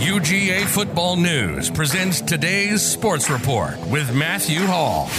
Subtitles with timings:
[0.00, 5.10] UGA Football News presents today's Sports Report with Matthew Hall.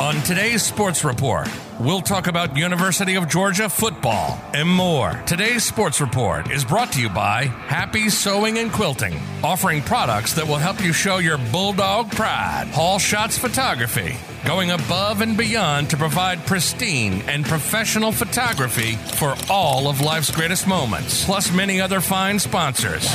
[0.00, 5.12] On today's Sports Report, we'll talk about University of Georgia football and more.
[5.26, 10.46] Today's Sports Report is brought to you by Happy Sewing and Quilting, offering products that
[10.46, 12.68] will help you show your bulldog pride.
[12.72, 19.88] Hall Shots Photography, going above and beyond to provide pristine and professional photography for all
[19.88, 23.06] of life's greatest moments, plus many other fine sponsors.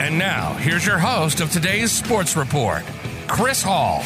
[0.00, 2.82] And now, here's your host of today's Sports Report,
[3.26, 4.02] Chris Hall.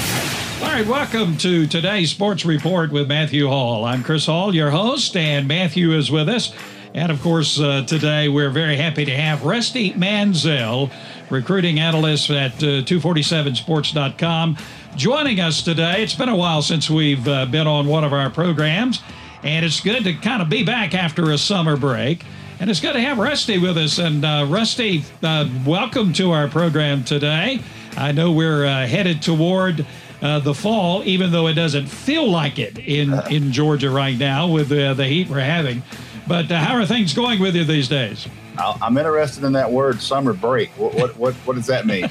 [0.62, 3.84] All right, welcome to today's Sports Report with Matthew Hall.
[3.84, 6.54] I'm Chris Hall, your host, and Matthew is with us.
[6.94, 10.90] And of course, uh, today we're very happy to have Rusty Mansell,
[11.28, 14.56] recruiting analyst at uh, 247sports.com,
[14.96, 16.02] joining us today.
[16.02, 19.02] It's been a while since we've uh, been on one of our programs,
[19.42, 22.24] and it's good to kind of be back after a summer break.
[22.58, 23.98] And it's good to have Rusty with us.
[23.98, 27.60] And uh, Rusty, uh, welcome to our program today.
[27.96, 29.86] I know we're uh, headed toward
[30.20, 34.48] uh, the fall, even though it doesn't feel like it in, in Georgia right now
[34.48, 35.82] with uh, the heat we're having.
[36.28, 38.28] But how are things going with you these days?
[38.80, 40.70] I'm interested in that word summer break.
[40.70, 42.10] What what what, what does that mean?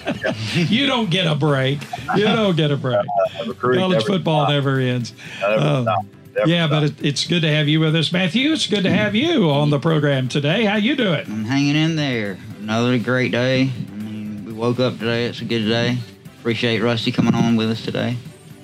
[0.54, 1.80] you don't get a break.
[2.16, 3.06] You don't get a break.
[3.40, 4.50] Uh, College never football stop.
[4.50, 5.14] never ends.
[5.42, 6.02] Never uh,
[6.46, 6.70] yeah, stop.
[6.70, 8.52] but it, it's good to have you with us, Matthew.
[8.52, 10.66] It's good to have you on the program today.
[10.66, 11.26] How you doing?
[11.28, 12.38] I'm hanging in there.
[12.60, 13.72] Another great day.
[13.92, 15.26] I mean, we woke up today.
[15.26, 16.00] It's a good day
[16.40, 18.18] appreciate Rusty coming on with us today.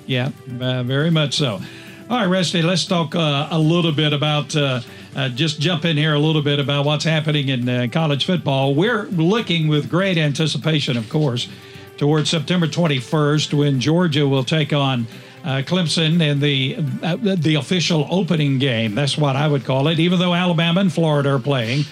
[0.06, 1.60] Yeah, uh, very much so.
[2.08, 4.56] All right, Rusty, let's talk uh, a little bit about,
[5.16, 8.26] uh, uh just jump in here a little bit about what's happening in uh, college
[8.26, 8.74] football.
[8.74, 11.48] We're looking with great anticipation, of course,
[11.96, 15.06] towards September 21st when Georgia will take on
[15.44, 16.76] uh, Clemson in the
[17.40, 18.94] the official opening game.
[18.94, 21.84] That's what I would call it, even though Alabama and Florida are playing.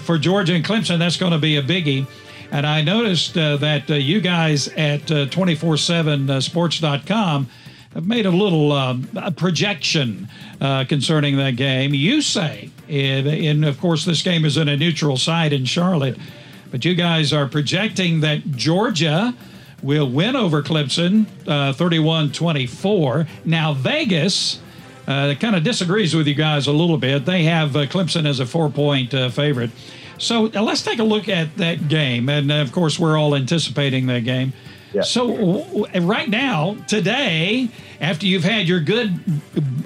[0.00, 2.06] for Georgia and Clemson, that's going to be a biggie.
[2.52, 7.48] And I noticed uh, that uh, you guys at 247sports.com
[7.92, 10.28] uh, have made a little a projection
[10.60, 11.94] uh, concerning that game.
[11.94, 16.16] You say, and of course, this game is in a neutral site in Charlotte,
[16.70, 19.34] but you guys are projecting that Georgia
[19.82, 23.26] will win over Clemson uh, 31 24.
[23.44, 24.60] Now, Vegas.
[25.04, 27.24] Uh, kind of disagrees with you guys a little bit.
[27.24, 29.72] They have Clemson as a four point favorite.
[30.22, 32.28] So uh, let's take a look at that game.
[32.28, 34.52] And uh, of course, we're all anticipating that game.
[34.92, 35.02] Yeah.
[35.02, 37.68] So, right now, today,
[38.00, 39.20] after you've had your good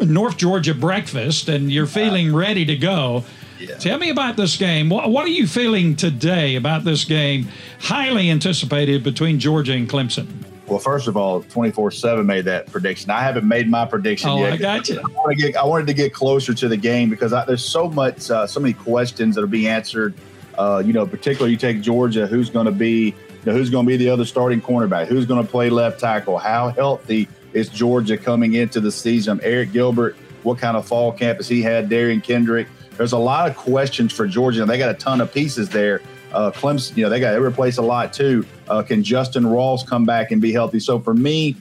[0.00, 3.25] North Georgia breakfast and you're feeling ready to go,
[3.59, 3.77] yeah.
[3.77, 4.89] tell me about this game.
[4.89, 7.49] What, what, are you feeling today about this game,
[7.81, 10.27] highly anticipated between Georgia and Clemson?
[10.67, 13.11] Well, first of all, 24 7 made that prediction.
[13.11, 14.55] I haven't made my prediction oh, yet.
[14.55, 15.00] I got you.
[15.28, 18.31] I, get, I, wanted to get closer to the game because I, there's so much,
[18.31, 20.15] uh, so many questions that are being answered.
[20.59, 23.15] Uh, you know, particularly you take Georgia, who's going to be,
[23.46, 25.06] know, who's going to be the other starting cornerback?
[25.06, 26.38] Who's going to play left tackle?
[26.38, 29.38] How healthy is Georgia coming into the season?
[29.38, 31.88] Arik Gilbert, what kind of fall camp has he had?
[31.88, 32.68] Derion Kendrick.
[32.96, 36.00] There's a lot of questions for Georgia, they got a ton of pieces there.
[36.32, 38.44] Uh, Clemson, you know, they got to replace a lot too.
[38.68, 40.80] Uh, can Justyn Ross come back and be healthy?
[40.80, 41.56] So for me,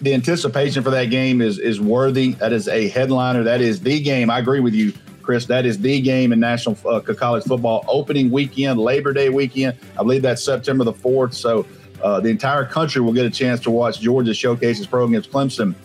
[0.00, 2.32] the anticipation for that game is is worthy.
[2.34, 3.42] That is a headliner.
[3.42, 4.30] That is the game.
[4.30, 4.92] I agree with you,
[5.30, 5.46] Chris.
[5.46, 9.78] That is the game in national uh, college football opening weekend, Labor Day weekend.
[9.92, 11.34] I believe that's September the fourth.
[11.34, 11.66] So
[12.02, 15.30] uh, the entire country will get a chance to watch Georgia showcase its program against
[15.30, 15.76] Clemson.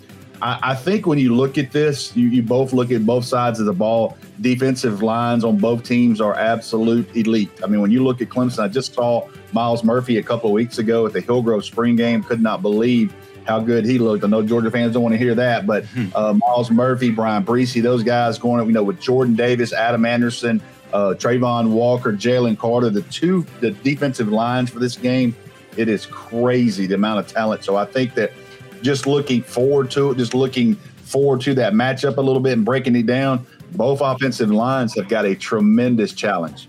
[0.41, 3.59] I, I think when you look at this, you, you both look at both sides
[3.59, 4.17] of the ball.
[4.41, 7.51] Defensive lines on both teams are absolute elite.
[7.63, 10.53] I mean, when you look at Clemson, I just saw Myles Murphy a couple of
[10.53, 12.23] weeks ago at the Hillgrove Spring game.
[12.23, 13.13] Could not believe
[13.45, 14.23] how good he looked.
[14.23, 16.07] I know Georgia fans don't want to hear that, but hmm.
[16.15, 20.61] uh, Myles Murphy, Bryan Bresee, those guys going, you know, with Jordan Davis, Adam Anderson,
[20.93, 25.35] uh, Travon Walker, Jalen Carter, the two the defensive lines for this game,
[25.77, 27.63] it is crazy the amount of talent.
[27.63, 28.31] So I think that
[28.81, 32.65] just looking forward to it, just looking forward to that matchup a little bit and
[32.65, 33.45] breaking it down.
[33.73, 36.67] Both offensive lines have got a tremendous challenge.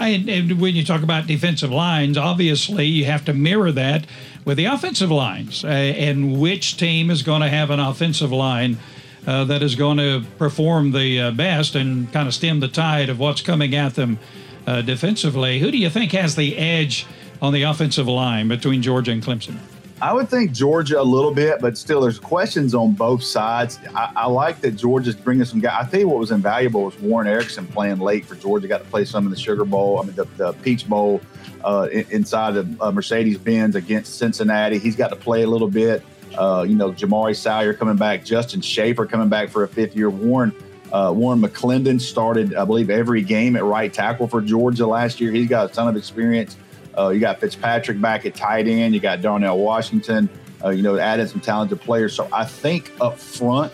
[0.00, 4.06] And when you talk about defensive lines, obviously you have to mirror that
[4.46, 8.78] with the offensive lines uh, and which team is going to have an offensive line
[9.26, 13.10] uh, that is going to perform the uh, best and kind of stem the tide
[13.10, 14.18] of what's coming at them
[14.66, 15.58] uh, defensively.
[15.58, 17.06] Who do you think has the edge
[17.42, 19.58] on the offensive line between Georgia and Clemson?
[20.02, 23.78] I would think Georgia a little bit, but still, there's questions on both sides.
[23.94, 25.86] I, I like that Georgia's bringing some guys.
[25.86, 28.66] I tell you what was invaluable was Warren Ericson playing late for Georgia.
[28.66, 31.20] Got to play some in the Sugar Bowl, I mean the, the Peach Bowl
[31.64, 34.78] uh, inside of uh, Mercedes Benz against Cincinnati.
[34.78, 36.02] He's got to play a little bit.
[36.38, 40.08] Uh, you know, Jamaree Salyer coming back, Justin Shaffer coming back for a fifth year.
[40.08, 40.54] Warren
[40.92, 45.30] Uh, Warren McClendon started, I believe, every game at right tackle for Georgia last year.
[45.30, 46.56] He's got a ton of experience.
[46.96, 48.94] Uh, you got Fitzpatrick back at tight end.
[48.94, 50.28] You got Darnell Washington.
[50.62, 52.14] Uh, you know, added some talented players.
[52.14, 53.72] So I think up front,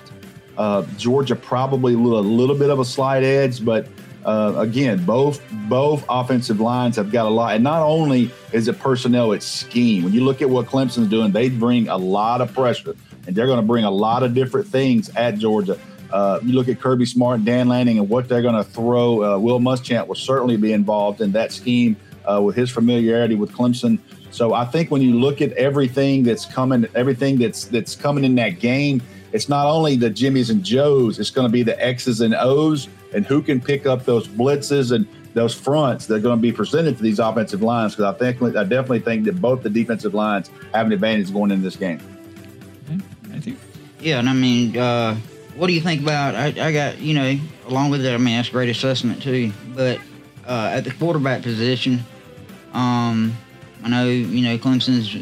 [0.57, 3.89] uh, Georgia probably a little, a little bit of a slight edge, but
[4.25, 7.55] uh, again, both both offensive lines have got a lot.
[7.55, 10.03] And not only is it personnel, it's scheme.
[10.03, 12.97] When you look at what Clemson's doing, they bring a lot of pressure,
[13.27, 15.79] and they're going to bring a lot of different things at Georgia.
[16.11, 19.23] Uh, you look at Kirby Smart Dan Lanning and what they're going to throw.
[19.23, 23.53] Uh, Will Muschamp will certainly be involved in that scheme uh, with his familiarity with
[23.53, 23.99] Clemson.
[24.31, 28.35] So I think when you look at everything that's coming, everything that's that's coming in
[28.37, 29.03] that game,
[29.33, 31.19] it's not only the Jimmys and Joes.
[31.19, 34.93] It's going to be the X's and O's, and who can pick up those blitzes
[34.93, 37.95] and those fronts that are going to be presented to these offensive lines.
[37.95, 41.51] Because I think I definitely think that both the defensive lines have an advantage going
[41.51, 42.01] into this game.
[43.29, 43.57] Matthew?
[44.01, 45.17] Yeah, and I mean, uh,
[45.57, 46.35] what do you think about?
[46.35, 49.53] I, I got you know, along with that, I mean that's great assessment too.
[49.75, 49.99] But
[50.47, 52.05] uh, at the quarterback position,
[52.77, 53.37] um,
[53.83, 55.17] I know you know Clemson's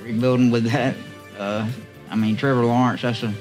[0.00, 0.94] rebuilding with that.
[1.36, 1.68] Uh,
[2.08, 3.34] I mean Trevor Lawrence, that's a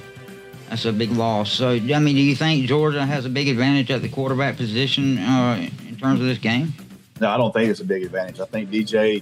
[0.70, 1.52] that's a big loss.
[1.52, 5.20] So I mean, do you think Georgia has a big advantage at the quarterback position
[5.20, 6.74] uh, in terms of this game?
[7.22, 8.40] No, I don't think it's a big advantage.
[8.40, 9.22] I think DJ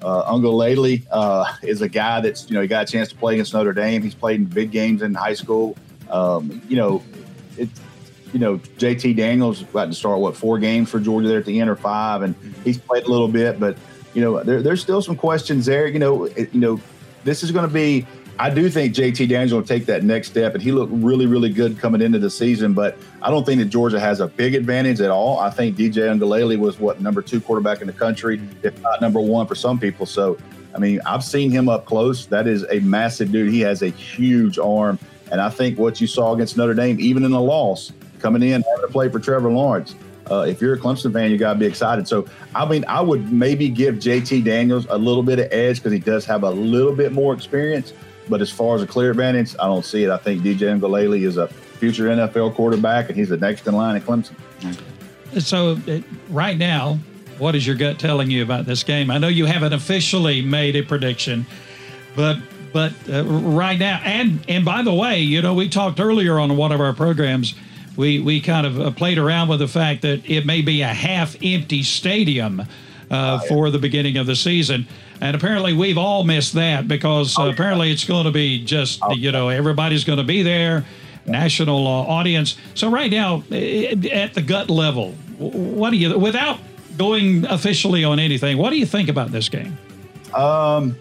[0.00, 3.34] uh, Uiagalelei uh, is a guy that's you know he got a chance to play
[3.34, 4.02] against Notre Dame.
[4.02, 5.76] He's played in big games in high school.
[6.08, 7.02] Um, you know,
[8.32, 11.60] you know JT Daniels about to start what four games for Georgia there at the
[11.60, 12.34] end or five, and
[12.64, 13.76] he's played a little bit, but
[14.14, 15.86] you know there, there's still some questions there.
[15.86, 16.80] You know, it, you know
[17.24, 18.06] this is going to be
[18.40, 21.48] I do think JT Daniels will take that next step, and he looked really, really
[21.48, 22.72] good coming into the season.
[22.72, 25.40] But I don't think that Georgia has a big advantage at all.
[25.40, 29.18] I think DJ Uiagalelei was what number two quarterback in the country, if not number
[29.18, 30.06] one for some people.
[30.06, 30.38] So,
[30.72, 32.26] I mean, I've seen him up close.
[32.26, 33.52] That is a massive dude.
[33.52, 35.00] He has a huge arm,
[35.32, 38.62] and I think what you saw against Notre Dame, even in a loss, coming in
[38.62, 39.94] having to play for Trevor Lawrence.
[40.30, 42.06] Uh, if you're a Clemson fan, you got to be excited.
[42.06, 45.92] So, I mean, I would maybe give JT Daniels a little bit of edge because
[45.92, 47.92] he does have a little bit more experience.
[48.28, 50.10] But as far as a clear advantage, I don't see it.
[50.10, 53.96] I think DJ Uiagalelei is a future NFL quarterback, and he's the next in line
[53.96, 54.34] at Clemson.
[55.40, 56.98] So, uh, right now,
[57.38, 59.10] what is your gut telling you about this game?
[59.10, 61.46] I know you haven't officially made a prediction,
[62.14, 62.38] but
[62.72, 66.56] but uh, right now, and and by the way, you know, we talked earlier on
[66.56, 67.54] one of our programs.
[67.98, 70.86] We we kind of uh, played around with the fact that it may be a
[70.88, 72.64] half-empty stadium uh,
[73.10, 73.38] Oh, yeah.
[73.48, 74.86] for the beginning of the season.
[75.20, 79.00] And apparently, we've all missed that because uh, Oh, apparently it's going to be just,
[79.16, 80.84] you know, everybody's going to be there,
[81.26, 82.56] national uh, audience.
[82.74, 86.60] So, right now, at the gut level, what do you, without
[86.96, 89.76] going officially on anything, what do you think about this game?
[90.34, 90.94] Um,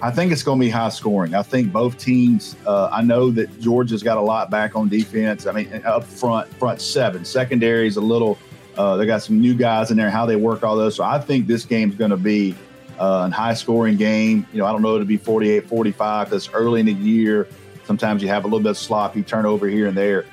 [0.00, 1.34] I, think it's going to be high scoring.
[1.34, 2.56] I think both teams.
[2.66, 5.46] Uh, I know that Georgia's got a lot back on defense.
[5.46, 8.38] I mean, up front, front seven, secondary is a little.
[8.76, 10.10] Uh, they got some new guys in there.
[10.10, 10.96] How they work all those.
[10.96, 12.54] So I think this game's going to be
[12.98, 14.46] uh, a high scoring game.
[14.52, 17.48] You know, I don't know it'll be 48, 45 because early in the year.
[17.84, 20.24] Sometimes you have a little bit of sloppy turnover here and there.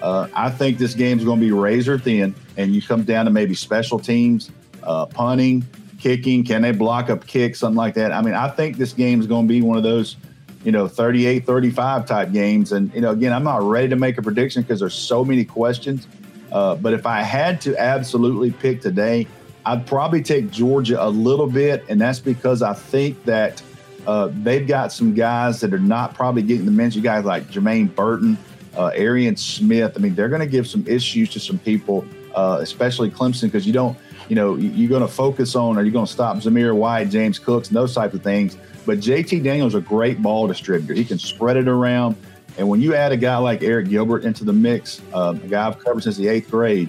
[0.00, 3.30] Uh, I think this game's going to be razor thin, and you come down to
[3.30, 4.50] maybe special teams,
[4.82, 5.64] uh, punting,
[6.04, 6.44] kicking.
[6.44, 8.12] Can they block up kicks, something like that?
[8.12, 10.16] I mean, I think this game is going to be one of those,
[10.62, 12.72] you know, 38 35 type games.
[12.72, 15.46] And, you know, again, I'm not ready to make a prediction because there's so many
[15.46, 16.06] questions.
[16.52, 19.26] Uh, but if I had to absolutely pick today,
[19.64, 21.86] I'd probably take Georgia a little bit.
[21.88, 23.62] And that's because I think that
[24.06, 27.92] uh, they've got some guys that are not probably getting the mention, guys like Jermaine
[27.94, 28.36] Burton,
[28.76, 29.94] uh, Arian Smith.
[29.96, 33.66] I mean, they're going to give some issues to some people, uh, especially Clemson, because
[33.66, 33.96] you don't,
[34.28, 37.10] you know, you- you're going to focus on, are you going to stop Zamir White,
[37.10, 38.56] James Cooks, and those types of things.
[38.86, 40.94] But JT Daniels is a great ball distributor.
[40.94, 42.16] He can spread it around.
[42.58, 45.66] And when you add a guy like Arik Gilbert into the mix, uh, a guy
[45.66, 46.88] I've covered since the eighth grade,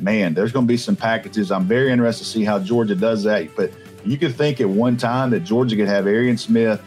[0.00, 1.50] man, there's going to be some packages.
[1.50, 3.54] I'm very interested to see how Georgia does that.
[3.56, 3.70] But
[4.04, 6.80] you could think at one time that Georgia could have Arian Smith,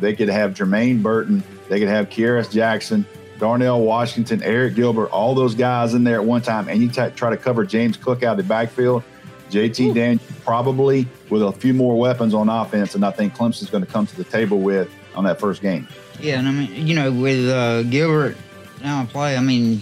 [0.00, 3.04] they could have Jermaine Burton, they could have Kearis Jackson,
[3.40, 7.10] Darnell Washington, Arik Gilbert, all those guys in there at one time, and you t-
[7.16, 9.02] try to cover James Cook out of the backfield.
[9.50, 13.84] JT Daniels probably with a few more weapons on offense, and I think Clemson's going
[13.84, 15.88] to come to the table with on that first game.
[16.20, 18.36] Yeah, and I mean, you know, with uh, Gilbert
[18.82, 19.80] now in play, I mean,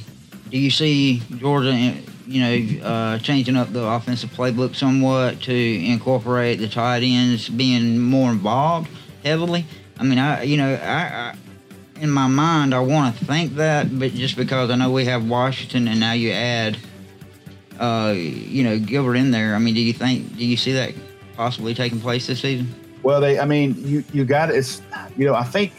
[0.51, 1.75] do you see Georgia,
[2.27, 7.99] you know, uh, changing up the offensive playbook somewhat to incorporate the tight ends being
[7.99, 8.89] more involved
[9.25, 9.67] heavily?
[9.99, 11.35] I mean, I, you know, I, I
[12.01, 15.29] in my mind, I want to think that, but just because I know we have
[15.29, 16.79] Washington, and now you add,
[17.79, 19.55] uh, you know, Gilbert in there.
[19.55, 20.93] I mean, do you think, do you see that
[21.37, 22.75] possibly taking place this season?
[23.03, 24.83] Well, they, I mean, you you got it's,
[25.17, 25.73] you know, I think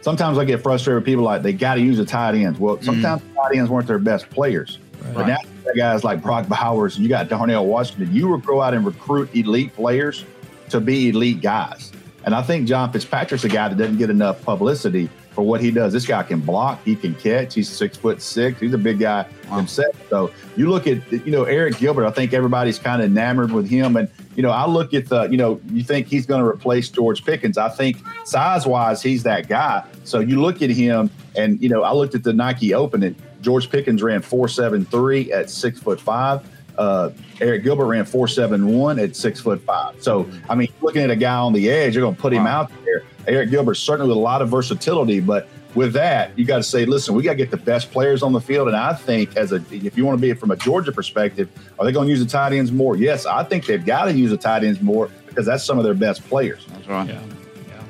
[0.00, 2.58] sometimes I get frustrated with people like they got to use the tight ends.
[2.58, 3.34] Well, sometimes mm.
[3.34, 4.78] tight ends weren't their best players.
[5.00, 5.14] Right.
[5.14, 5.38] But now
[5.76, 9.34] guys like Brock Bowers and you got Darnell Washington, you would go out and recruit
[9.34, 10.24] elite players
[10.70, 11.92] to be elite guys.
[12.24, 15.70] And I think John Fitzpatrick's a guy that doesn't get enough publicity for what he
[15.70, 15.92] does.
[15.92, 17.54] This guy can block, he can catch.
[17.54, 18.58] He's six foot six.
[18.58, 19.58] He's a big guy wow.
[19.58, 19.94] himself.
[20.10, 22.06] So you look at you know Arik Gilbert.
[22.06, 23.96] I think everybody's kind of enamored with him.
[23.96, 26.88] And you know I look at the you know you think he's going to replace
[26.88, 27.56] George Pickens.
[27.56, 29.84] I think size wise he's that guy.
[30.02, 33.14] So you look at him and you know I looked at the Nike Open and
[33.40, 36.44] George Pickens ran four seven three at six foot five.
[36.76, 40.02] Uh, Arik Gilbert ran four seven one at six foot five.
[40.02, 42.42] So I mean, looking at a guy on the edge, you're going to put him
[42.42, 42.62] wow.
[42.62, 43.04] out there.
[43.28, 46.84] Arik Gilbert certainly with a lot of versatility, but with that, you got to say,
[46.84, 48.68] listen, we got to get the best players on the field.
[48.68, 51.84] And I think, as a, if you want to be from a Georgia perspective, are
[51.84, 52.96] they going to use the tight ends more?
[52.96, 55.84] Yes, I think they've got to use the tight ends more because that's some of
[55.84, 56.66] their best players.
[56.66, 57.08] That's right.
[57.08, 57.22] Yeah.
[57.68, 57.82] yeah.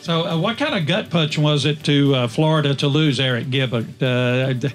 [0.00, 3.50] So, uh, what kind of gut punch was it to uh, Florida to lose Arik
[3.50, 3.86] Gilbert?
[4.02, 4.74] Uh, it,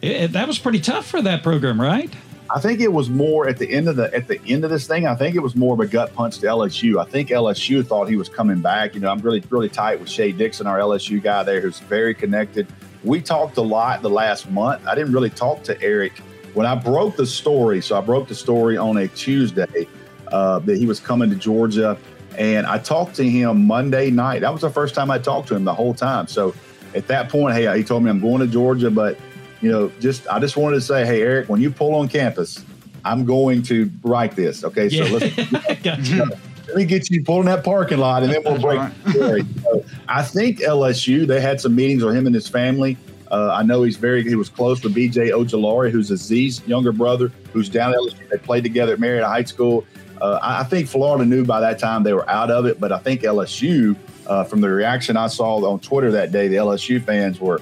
[0.00, 2.12] it, that was pretty tough for that program, right?
[2.48, 4.86] I think it was more at the end of the at the end of this
[4.86, 5.06] thing.
[5.06, 7.00] I think it was more of a gut punch to LSU.
[7.00, 8.94] I think LSU thought he was coming back.
[8.94, 12.14] You know, I'm really really tight with Shea Dixon, our LSU guy there, who's very
[12.14, 12.66] connected.
[13.02, 14.86] We talked a lot the last month.
[14.86, 16.18] I didn't really talk to Arik
[16.54, 17.80] when I broke the story.
[17.80, 19.88] So I broke the story on a Tuesday
[20.28, 21.98] uh, that he was coming to Georgia,
[22.38, 24.40] and I talked to him Monday night.
[24.40, 26.28] That was the first time I talked to him the whole time.
[26.28, 26.54] So
[26.94, 29.18] at that point, hey, he told me I'm going to Georgia, but
[29.66, 32.64] you know, just I just wanted to say, hey, Arik, when you pull on campus,
[33.04, 34.62] I'm going to write this.
[34.62, 35.34] Okay, so let's
[35.82, 36.38] gotcha.
[36.68, 39.44] let me get you pulling that parking lot, and then we'll break right.
[39.64, 42.96] So I think LSU they had some meetings with him and his family.
[43.28, 47.32] Uh, I know he's very he was close with BJ Ojulari, who's Azeez's younger brother,
[47.52, 48.28] who's down at LSU.
[48.28, 49.84] They played together at Marietta High School.
[50.20, 52.98] Uh, I think Florida knew by that time they were out of it, but I
[52.98, 53.96] think LSU,
[54.28, 57.60] uh, from the reaction I saw on Twitter that day, the LSU fans were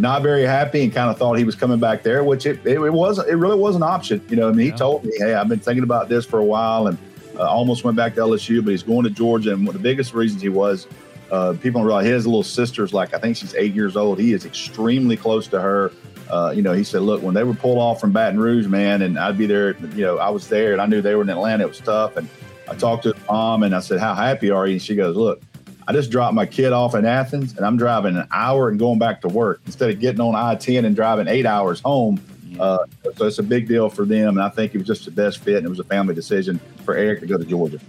[0.00, 2.80] not very happy and kind of thought he was coming back there, which it, it,
[2.80, 4.24] it was it really was an option.
[4.28, 4.76] You know, I mean, he yeah.
[4.76, 6.98] told me, hey, I've been thinking about this for a while and
[7.36, 9.52] uh, almost went back to LSU, but he's going to Georgia.
[9.52, 10.86] And one of the biggest reasons he was,
[11.30, 14.18] uh, people don't realize his little sister's like, I think she's eight years old.
[14.18, 15.92] He is extremely close to her.
[16.30, 19.02] Uh, you know, he said, look, when they were pulled off from Baton Rouge, man,
[19.02, 21.30] and I'd be there, you know, I was there and I knew they were in
[21.30, 21.64] Atlanta.
[21.64, 22.16] It was tough.
[22.16, 22.28] And
[22.68, 24.74] I talked to his mom and I said, how happy are you?
[24.74, 25.42] And she goes, look,
[25.90, 29.00] I just dropped my kid off in Athens and I'm driving an hour and going
[29.00, 32.22] back to work instead of getting on I 10 and driving eight hours home.
[32.60, 34.38] Uh, so it's a big deal for them.
[34.38, 36.60] And I think it was just the best fit and it was a family decision
[36.84, 37.80] for Arik to go to Georgia.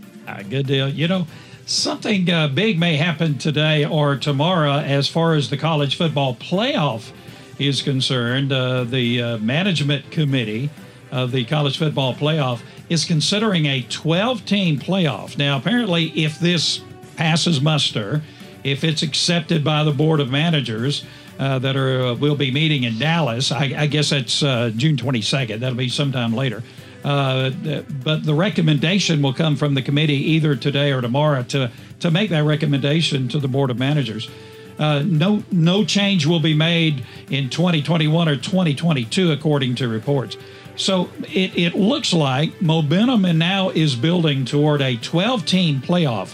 [0.50, 0.90] Good deal.
[0.90, 1.28] You know,
[1.68, 7.12] something uh, big may happen today or tomorrow as far as the college football playoff
[7.60, 8.52] is concerned.
[8.52, 10.72] Uh, the uh, management committee
[11.12, 15.38] of the college football playoff is considering a 12 team playoff.
[15.38, 16.82] Now, apparently, if this
[17.22, 18.24] passes muster,
[18.64, 21.06] if it's accepted by the board of managers
[21.38, 24.98] uh, that are uh, will be meeting in Dallas, I, I guess that's uh, June
[24.98, 25.60] 22nd.
[25.60, 26.64] That'll be sometime later.
[27.04, 27.52] Uh,
[28.04, 32.32] but the recommendation will come from the committee either today or tomorrow to to make
[32.32, 34.28] that recommendation to the board of managers.
[34.80, 40.38] Uh, no no change will be made in 2021 or 2022 according to reports.
[40.76, 46.34] So it, it looks like momentum and now is building toward a 12 team playoff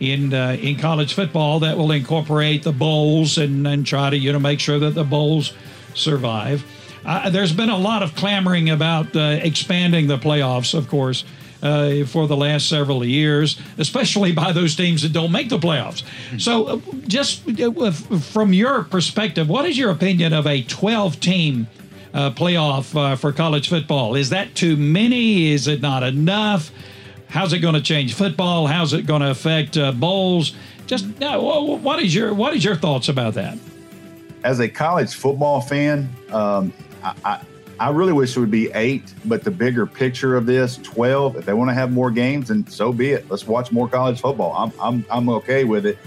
[0.00, 4.32] in uh, in college football that will incorporate the bowls and, and try to you
[4.32, 5.52] know make sure that the bowls
[5.94, 6.64] survive.
[7.04, 11.24] Uh, there's been a lot of clamoring about uh, expanding the playoffs, of course.
[11.62, 16.02] Uh, for the last several years, especially by those teams that don't make the playoffs.
[16.38, 21.66] So, uh, just uh, from your perspective, what is your opinion of a 12 team
[22.12, 24.14] playoff for college football?
[24.14, 25.52] Is that too many?
[25.52, 26.70] Is it not enough?
[27.34, 28.68] How's it going to change football?
[28.68, 30.54] How's it going to affect uh, bowls?
[30.86, 33.58] Just what is your what is your thoughts about that?
[34.44, 36.72] As a college football fan, um,
[37.02, 37.40] I, I,
[37.80, 41.34] I really wish it would be eight, but the bigger picture of this, twelve.
[41.34, 43.28] If they want to have more games, then so be it.
[43.28, 44.52] Let's watch more college football.
[44.52, 45.98] I'm I'm I'm okay with it.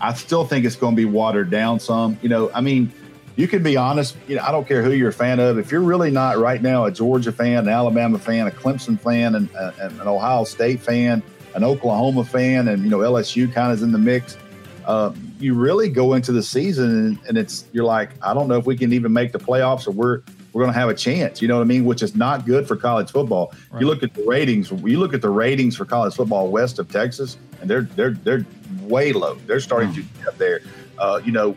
[0.00, 2.18] I still think it's going to be watered down some.
[2.22, 2.92] You know, I mean
[3.36, 4.16] you can be honest.
[4.28, 5.58] You know, I don't care who you're a fan of.
[5.58, 9.34] If you're really not right now a Georgia fan, an Alabama fan, a Clemson fan,
[9.34, 11.22] and, uh, and an Ohio State fan,
[11.54, 14.36] an Oklahoma fan, and you know LSU kind of is in the mix.
[14.84, 18.56] Uh, you really go into the season and, and, it's you're like, I don't know
[18.56, 20.22] if we can even make the playoffs or we're
[20.52, 21.40] we're going to have a chance.
[21.40, 21.84] You know what I mean?
[21.84, 23.54] Which is not good for college football.
[23.70, 23.80] Right.
[23.80, 24.70] You look at the ratings.
[24.70, 28.44] You look at the ratings for college football west of Texas, and they're they're they're
[28.82, 29.36] way low.
[29.46, 29.94] They're starting wow.
[29.94, 30.60] to get up there.
[31.02, 31.56] Uh, you know,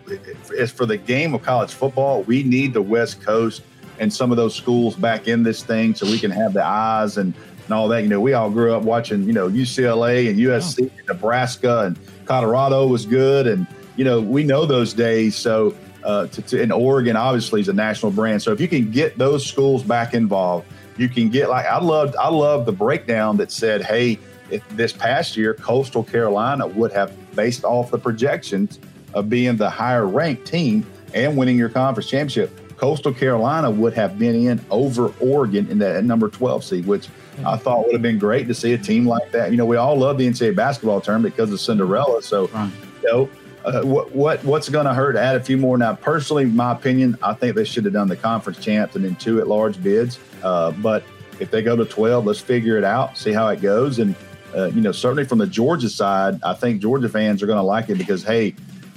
[0.58, 3.62] as for the game of college football, we need the West Coast
[4.00, 7.18] and some of those schools back in this thing so we can have the eyes
[7.18, 7.32] and,
[7.66, 8.02] and all that.
[8.02, 12.00] You know, we all grew up watching, you know, UCLA and USC, and Nebraska, and
[12.26, 13.46] Colorado was good.
[13.46, 15.36] And, you know, we know those days.
[15.36, 18.42] So, uh, to, to, in Oregon, obviously, is a national brand.
[18.42, 20.66] So if you can get those schools back involved,
[20.98, 22.16] you can get like I loved.
[22.16, 24.18] I love the breakdown that said, "Hey,
[24.50, 28.80] if this past year, Coastal Carolina would have based off the projections
[29.16, 34.20] of being the higher ranked team and winning your conference championship." Coastal Carolina would have
[34.20, 37.08] been in over Oregon in that number 12 seed, which
[37.46, 39.52] I thought would have been great to see a team like that.
[39.52, 42.22] You know, we all love the NCAA basketball tournament because of Cinderella.
[42.22, 42.72] So, right.
[43.02, 43.30] you know,
[43.64, 45.78] uh, what, what what's going to hurt add a few more?
[45.78, 49.16] Now, personally, my opinion, I think they should have done the conference champs and then
[49.16, 50.20] two at large bids.
[50.44, 51.04] Uh, but
[51.40, 54.00] if they go to 12, let's figure it out, see how it goes.
[54.00, 54.16] And,
[54.56, 57.64] uh, you know, certainly from the Georgia side, I think Georgia fans are going to
[57.64, 58.56] like it because, hey,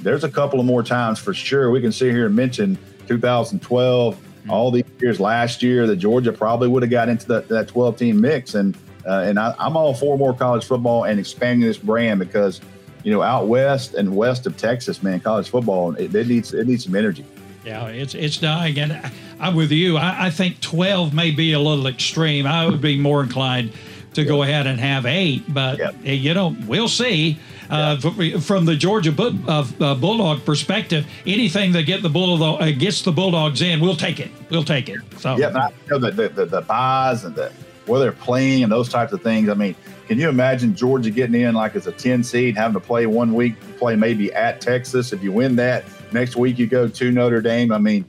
[0.09, 1.71] there's a couple of more times for sure.
[1.71, 4.51] We can sit here and mention 2012, mm-hmm.
[4.51, 7.99] all these years last year that Georgia probably would have got into that, that 12
[7.99, 8.55] team mix.
[8.55, 8.75] And,
[9.07, 12.63] uh, and I, I'm all for more college football and expanding this brand because,
[13.05, 16.67] you know, out west and west of Texas, man, college football, it, it needs it
[16.67, 17.27] needs some energy.
[17.67, 19.99] Yeah, it's it's dying, and I'm with you.
[19.99, 22.47] I, I, think 12 may be a little extreme.
[22.47, 23.73] I would be more inclined
[24.15, 27.39] to go ahead and have eight, but you know, we'll see.
[27.71, 27.99] Uh,
[28.41, 33.13] from the Georgia uh, uh, Bulldog perspective, anything that get the Bulldog uh, gets the
[33.13, 34.31] Bulldogs in, we'll take it.
[34.51, 35.01] We'll take it.
[35.19, 37.53] So yeah, I know the, the the, buys and the
[37.85, 39.49] where they're playing and those types of things.
[39.49, 39.75] I mean,
[40.07, 43.35] can you imagine Georgia getting in like as a 10 seed, having to play one
[43.35, 45.13] week, play maybe at Texas?
[45.13, 47.73] If you win that, next week you go to Notre Dame.
[47.73, 48.05] I mean,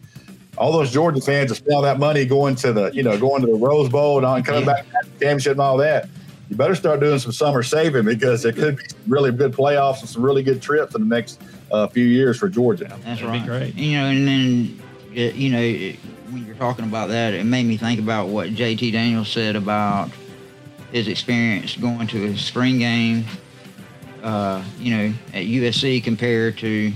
[0.57, 3.41] all those Georgia fans have spent all that money going to the, you know, going
[3.41, 4.73] to the Rose Bowl and coming yeah.
[4.73, 6.09] back to the championship and all that.
[6.49, 10.09] You better start doing some summer saving because it could be really good playoffs and
[10.09, 11.41] some really good trips in the next
[11.71, 12.85] uh, few years for Georgia.
[12.85, 13.45] That's That'd right.
[13.45, 13.75] great.
[13.75, 15.97] You know, and then you know
[16.31, 20.09] when you're talking about that, it made me think about what JT Daniels said about
[20.91, 23.25] his experience going to a spring game,
[24.23, 26.91] uh, you know, at USC compared to,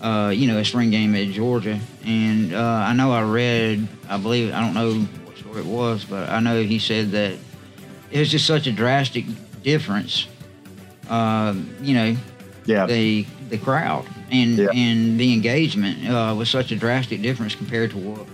[0.00, 1.78] uh, you know, a spring game at Georgia.
[2.04, 6.04] And uh, I know I read, I believe, I don't know what story it was,
[6.04, 7.36] but I know he said that
[8.14, 9.26] it was just such a drastic
[9.62, 10.28] difference,
[11.10, 12.16] uh, you know,
[12.64, 12.86] yeah.
[12.86, 14.68] the the crowd and yeah.
[14.72, 18.26] and the engagement uh, was such a drastic difference compared to what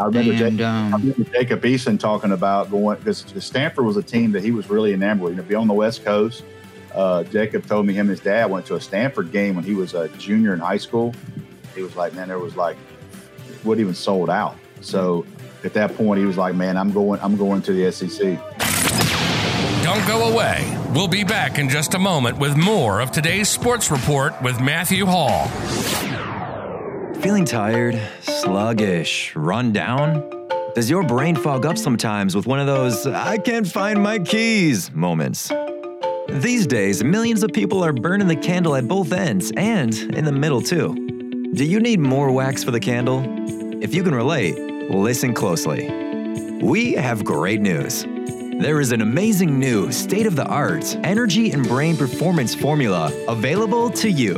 [0.00, 3.98] I remember, and, Jacob, um, I remember Jacob Eason talking about going because Stanford was
[3.98, 5.32] a team that he was really enamored with.
[5.32, 6.42] You know, be on the West Coast.
[6.94, 9.74] Uh, Jacob told me him and his dad went to a Stanford game when he
[9.74, 11.14] was a junior in high school.
[11.74, 12.78] He was like, man, there was like,
[13.62, 14.56] what even sold out.
[14.80, 15.26] So
[15.64, 18.38] at that point, he was like, man, I'm going, I'm going to the SEC.
[19.82, 20.76] Don't go away.
[20.94, 25.06] We'll be back in just a moment with more of today's sports report with Matthew
[25.06, 25.48] Hall.
[27.20, 30.28] Feeling tired, sluggish, run down?
[30.74, 34.92] Does your brain fog up sometimes with one of those I can't find my keys
[34.92, 35.50] moments?
[36.28, 40.32] These days, millions of people are burning the candle at both ends and in the
[40.32, 40.94] middle too.
[41.54, 43.24] Do you need more wax for the candle?
[43.82, 44.56] If you can relate,
[44.90, 45.88] listen closely.
[46.60, 48.04] We have great news.
[48.58, 53.88] There is an amazing new state of the art energy and brain performance formula available
[53.90, 54.34] to you.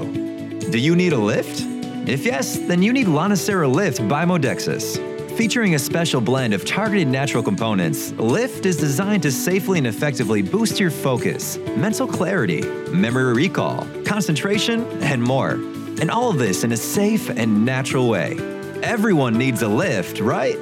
[0.70, 1.62] Do you need a lift?
[2.08, 4.98] If yes, then you need Lanacera Lift by Modexus.
[5.36, 10.42] Featuring a special blend of targeted natural components, Lift is designed to safely and effectively
[10.42, 12.60] boost your focus, mental clarity,
[12.90, 15.52] memory recall, concentration, and more.
[16.00, 18.51] And all of this in a safe and natural way.
[18.82, 20.56] Everyone needs a lift, right?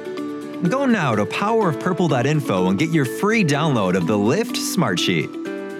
[0.69, 5.27] Go now to powerofpurple.info and get your free download of the Lift Smart Sheet.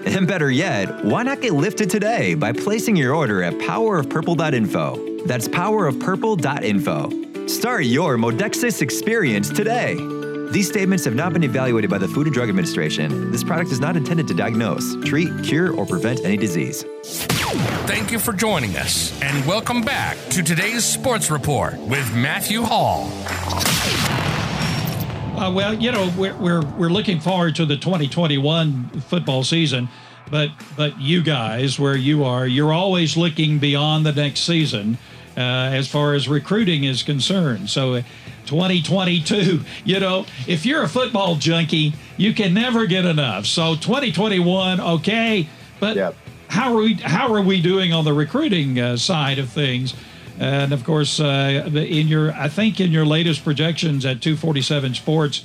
[0.04, 5.24] And better yet, why not get lifted today by placing your order at powerofpurple.info?
[5.24, 7.46] That's powerofpurple.info.
[7.46, 9.94] Start your Modexus experience today.
[10.52, 13.30] These statements have not been evaluated by the Food and Drug Administration.
[13.30, 16.84] This product is not intended to diagnose, treat, cure, or prevent any disease.
[17.86, 23.10] Thank you for joining us, and welcome back to today's Sports Report with Matthew Hall.
[25.40, 29.88] Uh, well, you know, we're, we're, we're looking forward to the 2021 football season
[30.30, 34.96] but but you guys where you are you're always looking beyond the next season
[35.36, 38.02] uh, as far as recruiting is concerned so
[38.46, 44.80] 2022 you know if you're a football junkie you can never get enough so 2021
[44.80, 45.48] okay
[45.80, 46.14] but yep.
[46.48, 49.94] how are we how are we doing on the recruiting uh, side of things
[50.38, 55.44] and of course uh, in your i think in your latest projections at 247 sports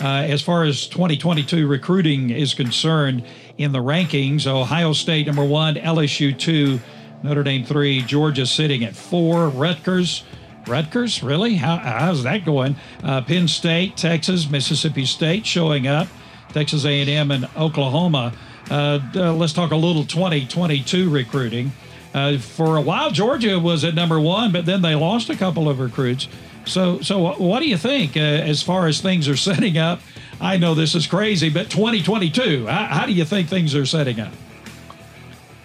[0.00, 3.24] uh, as far as 2022 recruiting is concerned
[3.56, 4.46] in the rankings.
[4.46, 6.80] Ohio State number one, LSU two,
[7.22, 10.24] Notre Dame three, Georgia sitting at four, Rutgers.
[10.68, 11.56] Rutgers, really?
[11.56, 12.76] How, how's that going?
[13.02, 16.08] Uh, Penn State, Texas, Mississippi State showing up,
[16.50, 18.32] Texas A&M, and Oklahoma.
[18.70, 21.72] Uh, uh, let's talk a little 2022 recruiting.
[22.14, 25.68] Uh, for a while, Georgia was at number one, but then they lost a couple
[25.68, 26.28] of recruits.
[26.64, 30.00] So, so what do you think uh, as far as things are setting up?
[30.40, 34.20] I know this is crazy, but 2022, how, how do you think things are setting
[34.20, 34.32] up?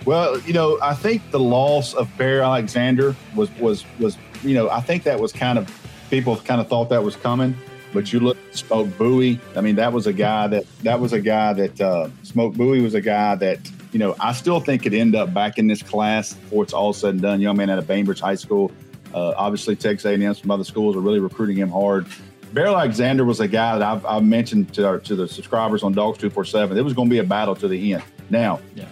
[0.06, 4.70] Well, you know, I think the loss of Bear Alexander was was was you know
[4.70, 5.70] I think that was kind of
[6.10, 7.56] people kind of thought that was coming.
[7.94, 9.40] But you look Smoke Bowie.
[9.56, 12.82] I mean, that was a guy that that was a guy that uh, Smoke Bowie
[12.82, 13.60] was a guy that
[13.92, 16.94] you know I still think could end up back in this class before it's all
[16.94, 17.42] said and done.
[17.42, 18.72] Young man out of Bainbridge High School.
[19.14, 22.08] Uh, obviously, Texas A&M, some other schools are really recruiting him hard.
[22.52, 25.94] Bear Alexander was a guy that I've, I've mentioned to, our, to the subscribers on
[25.94, 26.76] Dawgs Two Four Seven.
[26.78, 28.04] It was going to be a battle to the end.
[28.32, 28.86] Now, yeah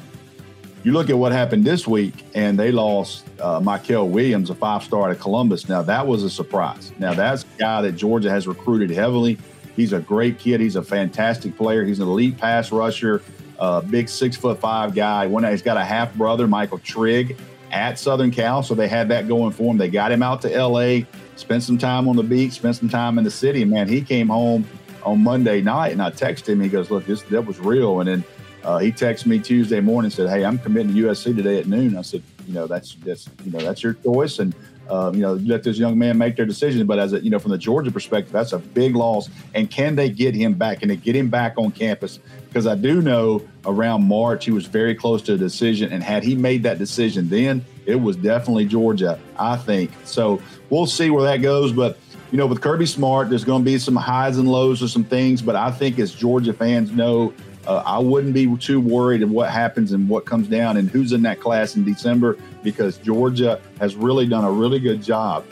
[0.84, 4.84] you look at what happened this week, and they lost uh, Mykel Williams, a five
[4.84, 5.70] star at Columbus.
[5.70, 6.92] Now, that was a surprise.
[6.98, 9.38] Now, that's a guy that Georgia has recruited heavily.
[9.76, 10.60] He's a great kid.
[10.60, 11.86] He's a fantastic player.
[11.86, 13.22] He's an elite pass rusher,
[13.60, 15.28] uh, big six foot five guy.
[15.28, 17.38] One, he's got a half brother, Michael Trigg,
[17.72, 18.64] at Southern Cal.
[18.64, 19.78] So they had that going for him.
[19.78, 23.18] They got him out to LA, spent some time on the beach, spent some time
[23.18, 23.62] in the city.
[23.62, 24.68] And man, he came home
[25.04, 26.62] on Monday night, and I texted him.
[26.62, 28.24] He goes, "Look, this that was real." And then
[28.64, 31.68] uh, he texted me Tuesday morning and said, "Hey, I'm committing to USC today at
[31.68, 34.54] noon." I said, "You know, that's that's you know that's your choice, and
[34.90, 37.40] uh, you know let this young man make their decision." But as a, you know,
[37.40, 39.30] from the Georgia perspective, that's a big loss.
[39.56, 40.80] And can they get him back?
[40.80, 42.20] Can they get him back on campus?
[42.48, 46.24] Because I do know around March he was very close to a decision, and had
[46.24, 49.20] he made that decision then, it was definitely Georgia.
[49.40, 50.40] I think so.
[50.70, 51.98] We'll see where that goes, but
[52.32, 55.04] you know, with Kirby Smart, there's going to be some highs and lows or some
[55.04, 57.34] things, but I think as Georgia fans know,
[57.68, 61.12] uh, I wouldn't be too worried of what happens and what comes down and who's
[61.14, 65.46] in that class in December because Georgia has really done a really good job.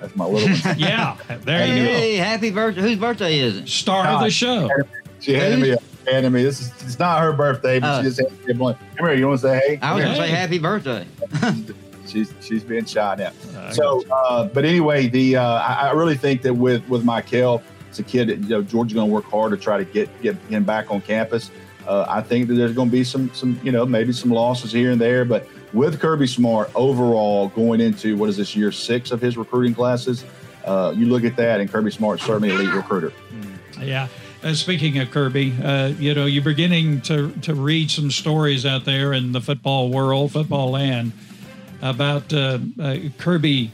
[0.00, 0.48] That's my little
[0.78, 2.24] yeah, there you hey, go.
[2.24, 2.80] happy birthday.
[2.80, 3.68] Whose birthday is it?
[3.68, 4.68] Star of the show.
[5.20, 6.42] She handed me, a, handed me.
[6.42, 8.78] This is it's not her birthday, but uh, she just handed me a blunt.
[8.96, 9.16] Come here.
[9.16, 9.78] You want to say hey?
[9.82, 11.06] I was going to say happy birthday.
[12.06, 13.32] she's she's being shy now.
[13.56, 17.62] Uh, so, uh, but anyway, the uh, I, I, really think that with with Mykel,
[17.90, 20.08] it's a kid that you know Georgia's going to work hard to try to get
[20.22, 21.50] get him back on campus.
[21.86, 24.72] Uh, I think that there's going to be some some you know maybe some losses
[24.72, 29.10] here and there, but with Kirby Smart overall going into what is this year six
[29.10, 30.24] of his recruiting classes,
[30.64, 33.12] uh, you look at that and Kirby Smart certainly elite recruiter.
[33.32, 33.86] Mm.
[33.86, 34.08] Yeah.
[34.42, 38.86] Uh, speaking of Kirby, uh, you know, you're beginning to, to read some stories out
[38.86, 41.12] there in the football world, football land,
[41.82, 43.70] about uh, uh, Kirby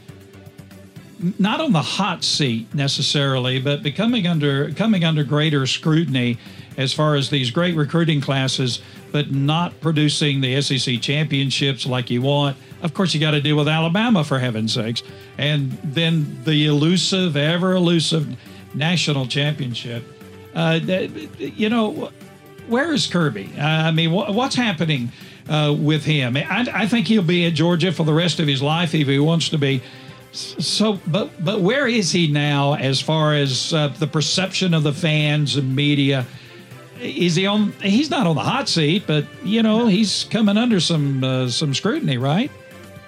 [1.39, 6.37] not on the hot seat necessarily, but becoming under coming under greater scrutiny
[6.77, 12.21] as far as these great recruiting classes, but not producing the SEC championships like you
[12.21, 12.55] want.
[12.81, 15.01] Of course, you got to deal with Alabama for heaven's sakes,
[15.37, 18.37] and then the elusive, ever elusive
[18.75, 20.03] national championship.
[20.53, 20.79] Uh,
[21.39, 22.11] you know,
[22.67, 23.51] where is Kirby?
[23.59, 25.11] I mean, what's happening
[25.49, 26.37] uh, with him?
[26.37, 29.19] I, I think he'll be at Georgia for the rest of his life if he
[29.19, 29.81] wants to be.
[30.37, 34.93] So, but but where is he now as far as uh, the perception of the
[34.93, 36.27] fans and media?
[37.01, 37.71] Is he on?
[37.81, 41.73] He's not on the hot seat, but you know he's coming under some uh, some
[41.73, 42.51] scrutiny, right?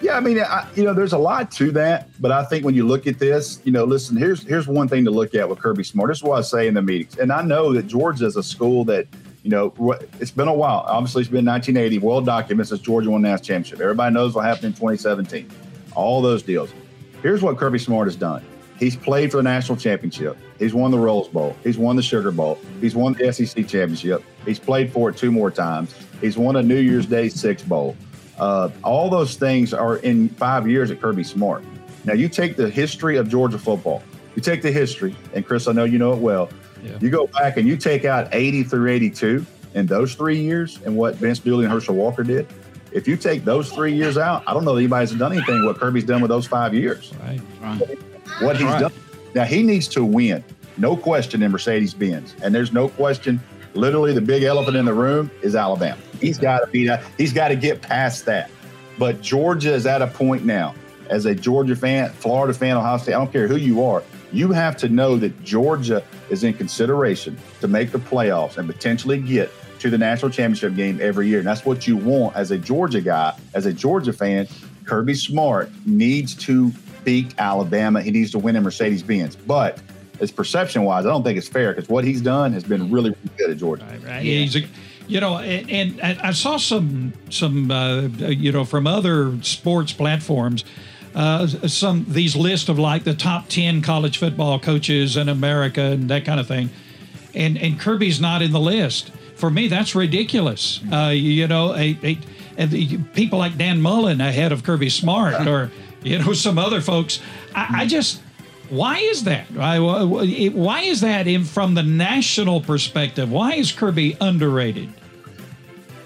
[0.02, 2.74] Yeah, I mean, I, you know, there's a lot to that, but I think when
[2.74, 5.60] you look at this, you know, listen, here's here's one thing to look at with
[5.60, 6.10] Kirby Smart.
[6.10, 8.44] This is what I say in the meetings, and I know that Georgia is a
[8.44, 9.08] school that
[9.44, 9.74] you know,
[10.20, 10.84] it's been a while.
[10.88, 12.00] Obviously, it's been 1980.
[12.00, 13.80] World documents as Georgia won the national championship.
[13.80, 15.50] Everybody knows what happened in 2017.
[15.96, 16.72] All those deals.
[17.22, 18.44] Here's what Kirby Smart has done.
[18.78, 20.38] He's played for the national championship.
[20.58, 21.56] He's won the Rose Bowl.
[21.64, 22.58] He's won the Sugar Bowl.
[22.80, 24.24] He's won the SEC championship.
[24.46, 25.94] He's played for it two more times.
[26.22, 27.98] He's won a New Year's Day Six Bowl.
[28.38, 31.64] Uh, all those things are in five years at Kirby Smart.
[32.06, 34.02] Now, you take the history of Georgia football.
[34.36, 36.50] You take the history, and Chris, I know you know it well.
[36.82, 36.98] Yeah.
[37.02, 40.96] You go back and you take out 80 through 82 in those three years and
[40.96, 42.48] what Vince Dooley and Herschel Walker did.
[42.92, 45.78] If you take those three years out, I don't know that anybody's done anything what
[45.78, 47.14] Kirby's done with those five years.
[47.22, 47.42] Right.
[47.62, 48.00] right.
[48.42, 48.82] What he's right.
[48.82, 48.94] done.
[49.36, 50.44] Now he needs to win,
[50.78, 52.36] no question, in Mercedes Benz.
[52.42, 53.40] And there's no question.
[53.76, 56.02] Literally, the big elephant in the room is Alabama.
[56.20, 57.04] He's got to beat that.
[57.18, 58.50] He's got to get past that.
[58.98, 60.74] But Georgia is at a point now,
[61.10, 64.52] as a Georgia fan, Florida fan, Ohio State, I don't care who you are, you
[64.52, 69.52] have to know that Georgia is in consideration to make the playoffs and potentially get
[69.80, 71.40] to the national championship game every year.
[71.40, 74.48] And that's what you want as a Georgia guy, as a Georgia fan.
[74.86, 76.72] Kirby Smart needs to
[77.04, 78.02] beat Alabama.
[78.02, 79.36] He needs to win in Mercedes Benz.
[79.36, 79.80] But
[80.20, 83.12] as perception wise, I don't think it's fair because what he's done has been really,
[83.12, 83.86] really good at Georgia.
[83.86, 84.26] Right, right.
[84.26, 84.40] Yeah.
[84.40, 84.62] He's a,
[85.08, 90.64] you know, and, and, I saw some some uh, you know from other sports platforms.
[91.16, 96.10] Uh, some these lists of like the top 10 college football coaches in America and
[96.12, 96.70] that kind of thing.
[97.34, 100.82] And and Kirby's not in the list for me, that's ridiculous.
[100.92, 102.20] Uh, you know, a, a,
[102.58, 105.72] and the, people like Dan Mullen ahead of Kirby Smart or
[106.04, 107.22] you know some other folks.
[107.56, 108.22] I, I just
[108.70, 109.50] why is that?
[109.52, 113.32] Why, why is that in, from the national perspective?
[113.32, 114.90] Why is Kirby underrated?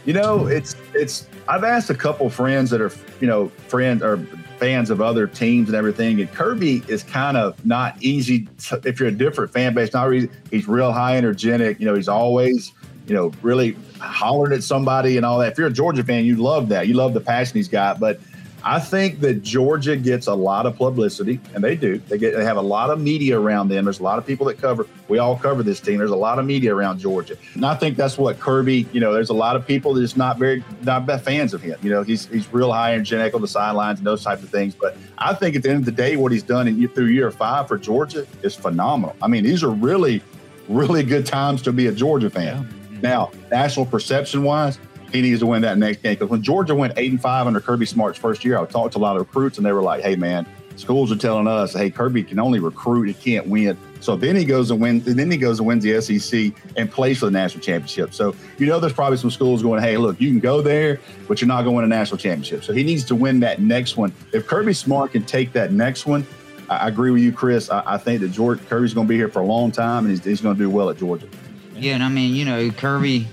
[0.06, 1.28] You know, it's it's.
[1.48, 4.18] I've asked a couple friends that are you know friends or
[4.60, 8.48] fans of other teams and everything, and Kirby is kind of not easy.
[8.70, 10.30] To, if you're a different fan base, not really.
[10.52, 11.80] He's real high energetic.
[11.80, 12.72] You know, he's always
[13.08, 15.54] you know really hollering at somebody and all that.
[15.54, 16.88] If you're a Georgia fan, you love that.
[16.88, 18.20] You love the passion he's got, but
[18.66, 21.98] I think that Georgia gets a lot of publicity, and they do.
[21.98, 23.84] They get they have a lot of media around them.
[23.84, 24.88] There's a lot of people that cover.
[25.10, 25.98] We all cover this team.
[25.98, 28.88] There's a lot of media around Georgia, and I think that's what Kirby.
[28.94, 31.78] You know, there's a lot of people that's not very not fans of him.
[31.82, 34.76] You know, he's he's real high energetic on the sidelines and those types of things.
[34.76, 37.32] But I think at the end of the day, what he's done in through year
[37.32, 39.16] five for Georgia is phenomenal.
[39.22, 40.22] I mean, these are really,
[40.70, 42.66] really good times to be a Georgia fan.
[42.70, 42.83] Yeah.
[43.04, 44.80] Now, national perception wise,
[45.12, 46.14] he needs to win that next game.
[46.14, 48.98] Because when Georgia went eight and five under Kirby Smart's first year, I talked to
[48.98, 51.92] a lot of recruits, and they were like, "Hey, man, schools are telling us, hey,
[51.92, 55.06] Kirby can only recruit; he can't win." So then he goes and wins.
[55.06, 58.14] And then he goes and wins the SEC and plays for the national championship.
[58.14, 61.42] So you know, there's probably some schools going, "Hey, look, you can go there, but
[61.42, 64.14] you're not going to national championship." So he needs to win that next one.
[64.32, 66.26] If Kirby Smart can take that next one,
[66.70, 67.70] I, agree with you, Chris.
[67.70, 70.10] I, I think that George Kirby's going to be here for a long time, and
[70.10, 71.28] he's, he's going to do well at Georgia.
[71.76, 73.28] Yeah, and I mean, you know, Kirby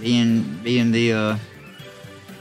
[0.00, 1.38] being being the uh,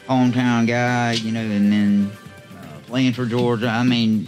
[0.07, 2.11] hometown guy, you know, and then
[2.57, 3.67] uh, playing for Georgia.
[3.67, 4.25] I mean,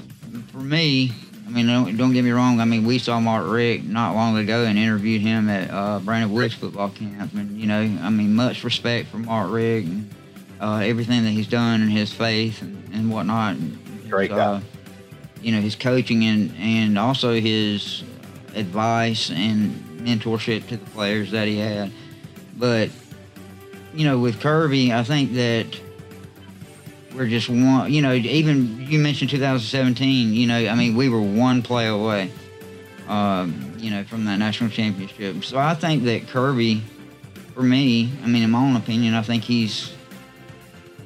[0.52, 1.12] for me,
[1.46, 2.60] I mean, don't, don't, get me wrong.
[2.60, 6.32] I mean, we saw Mark Richt not long ago and interviewed him at uh, Brandon
[6.32, 10.10] Woods football camp, and you know, I mean, much respect for Mark Richt and
[10.60, 13.58] uh, everything that he's done and his faith and, and whatnot.
[14.10, 14.38] Great guy.
[14.38, 14.62] Uh,
[15.42, 18.04] you know, his coaching and and also his
[18.56, 21.91] advice and mentorship to the players that he had,
[22.58, 22.89] but
[23.94, 25.68] you know, with Kirby, I think that
[27.15, 27.91] we're just one.
[27.91, 30.34] You know, even you mentioned 2017.
[30.34, 32.32] You know, I mean, we were one play away.
[33.08, 35.44] Um, you know, from that national championship.
[35.44, 36.82] So I think that Kirby,
[37.54, 39.94] for me, I mean, in my own opinion, I think he's,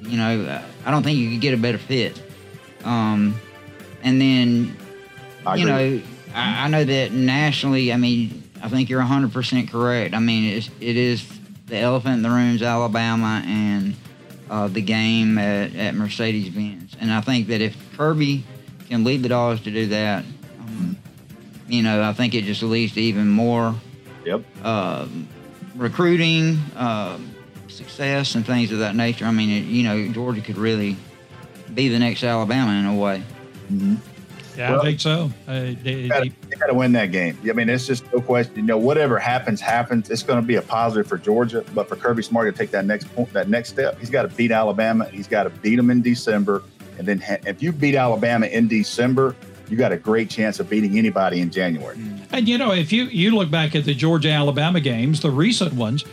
[0.03, 2.21] you know, I don't think you could get a better fit.
[2.85, 3.37] Um,
[4.01, 4.77] and then,
[5.57, 6.01] you know,
[6.33, 10.13] I, I, know that nationally, I mean, I think you're 100% correct.
[10.13, 11.27] I mean, it's, it is
[11.67, 13.95] the elephant in the room is Alabama and
[14.49, 16.95] uh, the game at, at Mercedes Benz.
[16.99, 18.43] And I think that if Kirby
[18.89, 20.25] can lead the dogs to do that,
[20.59, 20.97] um,
[21.67, 23.75] you know, I think it just leads to even more
[24.25, 24.43] yep.
[24.63, 25.07] Uh,
[25.75, 27.19] recruiting, uh,
[27.67, 29.25] success, and things of that nature.
[29.25, 30.97] I mean, it, you know, Georgia could really
[31.73, 33.23] be the next Alabama in a way.
[33.71, 33.95] Mm-hmm.
[34.57, 35.31] Yeah, well, I think so.
[35.47, 37.37] Uh, they, you got to win that game.
[37.47, 38.55] I mean, it's just no question.
[38.55, 40.09] You know, whatever happens, happens.
[40.09, 42.85] It's going to be a positive for Georgia, but for Kirby Smart to take that
[42.85, 45.05] next point, that next step, he's got to beat Alabama.
[45.05, 46.63] He's got to beat them in December,
[46.97, 49.35] and then if you beat Alabama in December,
[49.69, 51.97] you got a great chance of beating anybody in January.
[52.31, 55.73] And you know, if you you look back at the Georgia Alabama games, the recent
[55.73, 56.03] ones,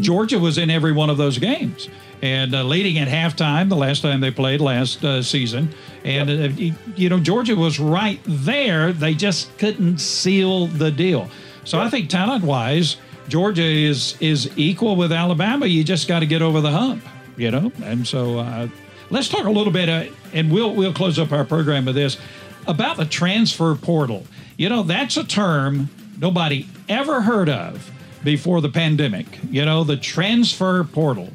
[0.00, 1.88] Georgia was in every one of those games
[2.22, 5.68] and uh, leading at halftime the last time they played last uh, season.
[6.04, 8.92] And, uh, you know, Georgia was right there.
[8.92, 11.28] They just couldn't seal the deal.
[11.64, 12.96] So I think talent wise,
[13.28, 15.66] Georgia is is equal with Alabama.
[15.66, 17.02] You just got to get over the hump,
[17.36, 17.72] you know.
[17.82, 18.68] And so uh,
[19.10, 20.04] let's talk a little bit, uh,
[20.34, 22.18] and we'll we'll close up our program with this
[22.66, 24.26] about the transfer portal.
[24.58, 27.90] You know, that's a term nobody ever heard of
[28.24, 29.26] before the pandemic.
[29.50, 31.28] You know, the transfer portal.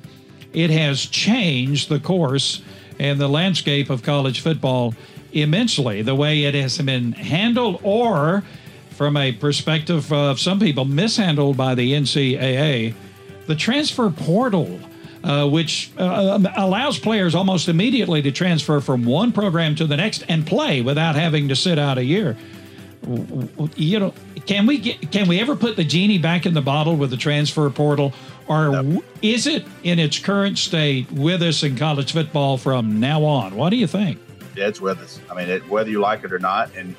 [0.53, 2.61] It has changed the course
[2.99, 4.95] and the landscape of college football
[5.31, 8.43] immensely, the way it has been handled, or
[8.89, 12.93] from a perspective of some people, mishandled by the NCAA.
[13.47, 14.79] The transfer portal.
[15.21, 20.23] Uh, which uh, allows players almost immediately to transfer from one program to the next
[20.29, 22.37] and play without having to sit out a year
[23.75, 24.13] you know,
[24.45, 27.17] can we get can we ever put the genie back in the bottle with the
[27.17, 28.13] transfer portal,
[28.47, 29.03] or no.
[29.21, 33.55] is it in its current state with us in college football from now on?
[33.55, 34.19] What do you think?
[34.55, 35.19] Yeah, it's with us.
[35.29, 36.95] I mean, it, whether you like it or not, and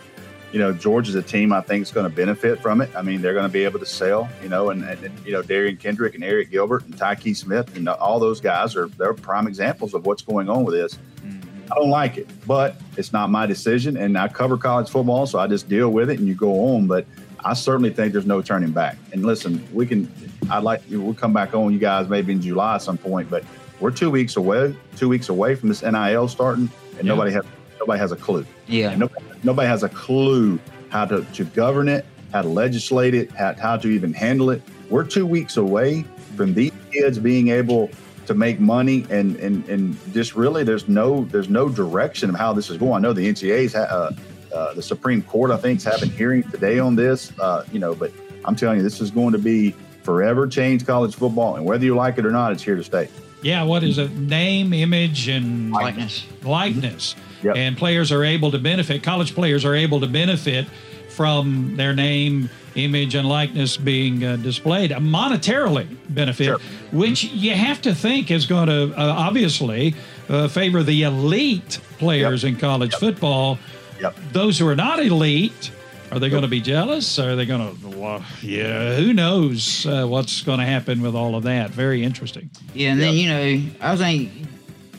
[0.53, 2.91] you know, Georgia's a team I think is going to benefit from it.
[2.97, 5.43] I mean, they're going to be able to sell, you know, and, and you know,
[5.43, 9.47] Derion Kendrick and Arik Gilbert and Tykee Smith and all those guys are they're prime
[9.47, 10.99] examples of what's going on with this.
[11.25, 11.73] Mm-hmm.
[11.73, 13.97] I don't like it, but it's not my decision.
[13.97, 16.89] And I cover college football, so I just deal with it and you go on.
[16.89, 17.07] But
[17.45, 18.97] I certainly think there's no turning back.
[19.13, 20.13] And listen, we can,
[20.51, 23.45] I'd like, we'll come back on you guys maybe in July at some point, but
[23.81, 27.15] we're two weeks away, two weeks away from this NIL starting, and yeah.
[27.15, 27.45] nobody has
[27.79, 28.45] nobody has a clue.
[28.67, 28.95] Yeah.
[28.95, 30.59] Nobody, nobody, has a clue
[30.91, 34.63] how to, to govern it, how to legislate it, how, how to even handle it.
[34.91, 36.05] We're two weeks away
[36.37, 37.91] from these kids being able
[38.27, 42.53] to make money, and and and just really, there's no there's no direction of how
[42.53, 42.93] this is going.
[42.93, 44.15] I know the NCAA's uh,
[44.53, 47.33] uh, the Supreme Court, I think, is having hearings today on this.
[47.39, 48.13] Uh, you know, but
[48.45, 51.95] I'm telling you, this is going to be forever change college football, and whether you
[51.95, 53.09] like it or not, it's here to stay.
[53.43, 54.11] Yeah, what is it?
[54.17, 56.27] Name, image, and Likeness.
[56.43, 57.15] likeness.
[57.43, 57.57] Yep.
[57.57, 60.67] And players are able to benefit, college players are able to benefit
[61.09, 66.59] from their name, image, and likeness being uh, displayed, monetarily benefit, Sure.
[66.93, 69.95] which you have to think is going to uh, obviously
[70.29, 73.59] uh, favor the elite players in college football.
[74.01, 74.17] Yep.
[74.33, 75.71] Those who are not elite,
[76.11, 77.19] are they going to be jealous?
[77.19, 81.37] Are they going to, well, yeah, who knows uh, what's going to happen with all
[81.37, 81.71] of that?
[81.71, 82.51] Very interesting.
[82.75, 84.33] Yeah, and then you know, I think,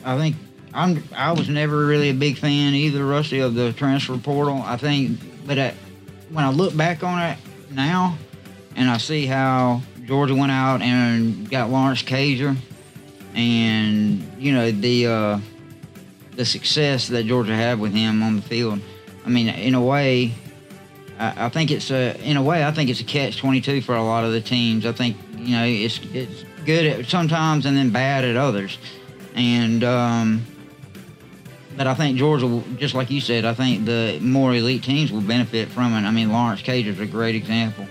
[0.04, 0.36] I think
[0.72, 1.02] I'm.
[1.14, 4.62] I was never really a big fan either, Rusty, of the transfer portal.
[4.64, 5.74] I think, but I,
[6.30, 7.38] when I look back on it
[7.70, 8.16] now,
[8.74, 12.56] and I see how Georgia went out and got Lawrence Cager,
[13.34, 15.40] and you know the uh,
[16.36, 18.80] the success that Georgia had with him on the field.
[19.24, 20.32] I mean, in a way,
[21.18, 23.80] I, I think it's a in a way I think it's a catch twenty two
[23.80, 24.84] for a lot of the teams.
[24.86, 28.78] I think you know it's it's good at sometimes and then bad at others,
[29.34, 30.46] and um,
[31.76, 35.10] but I think Georgia, will- just like you said, I think the more elite teams
[35.12, 36.06] will benefit from it.
[36.06, 37.86] I mean, Lawrence Cager is a great example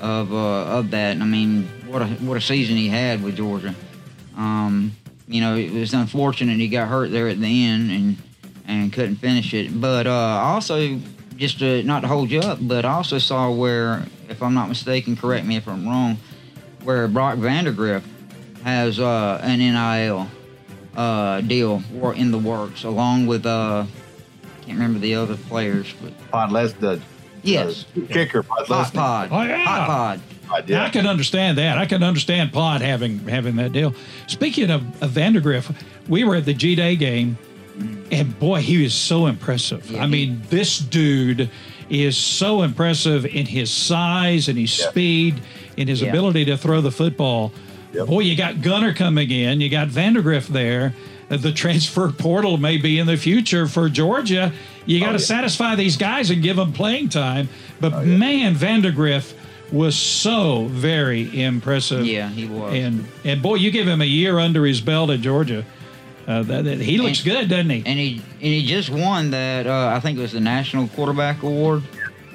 [0.00, 0.36] of uh,
[0.78, 1.12] of that.
[1.12, 3.74] And I mean, what a what a season he had with Georgia.
[4.36, 4.92] Um,
[5.28, 8.16] you know, it was unfortunate he got hurt there at the end and
[8.66, 9.80] and couldn't finish it.
[9.80, 10.98] But uh, also,
[11.36, 14.68] just to not to hold you up, but I also saw where, if I'm not
[14.68, 16.18] mistaken, correct me if I'm wrong,
[16.84, 18.02] where Brock Vandagriff
[18.64, 20.28] has uh, an NIL
[20.96, 23.84] uh, deal wor- in the works, along with uh,
[24.62, 27.00] can't remember the other players, but Pod Les the
[27.42, 29.64] yes, the kicker Pod Hot Pod, Oh, yeah.
[29.64, 30.20] Hot Pod.
[30.48, 30.84] Pod, Yeah, yeah.
[30.86, 31.78] I can understand that.
[31.78, 33.94] I can understand Pod having having that deal.
[34.26, 35.74] Speaking of, of Vandagriff,
[36.08, 37.38] we were at the G Day game,
[38.10, 39.90] and boy, he was so impressive.
[39.90, 41.50] Yeah, I mean, this dude
[41.88, 44.88] is so impressive in his size and his Yeah.
[44.90, 45.34] speed,
[45.76, 46.08] in his Yeah.
[46.10, 47.52] ability to throw the football.
[47.94, 48.06] Yep.
[48.06, 50.94] Boy, you got Gunnar coming in, you got Vandagriff there.
[51.30, 54.52] Uh, The transfer portal may be in the future for Georgia.
[54.86, 55.18] You got to Oh, yeah.
[55.18, 57.48] satisfy these guys and give them playing time.
[57.80, 59.32] But Oh, man, Vandagriff
[59.72, 62.04] was so very impressive.
[62.06, 62.74] Yeah, he was.
[62.74, 65.64] And and boy, you give him a year under his belt at Georgia.
[66.30, 67.82] Uh, that, that- he looks And- good, doesn't he?
[67.84, 69.66] and he and he just won that.
[69.66, 71.82] Uh, I think it was the National Quarterback Award.